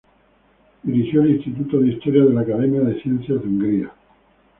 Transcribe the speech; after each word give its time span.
Dirigió 0.81 1.21
el 1.21 1.35
Instituto 1.35 1.79
de 1.79 1.89
Historia 1.91 2.25
de 2.25 2.33
la 2.33 2.41
Academia 2.41 2.81
de 2.81 2.99
Ciencias 3.03 3.39
de 3.39 3.47
Hungría. 3.47 3.91